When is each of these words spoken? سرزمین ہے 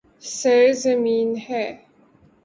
سرزمین 0.31 1.29
ہے 1.49 1.65